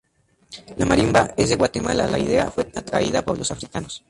[0.77, 3.99] La marimba es de Guatemala la idea fue traída por los Africanos.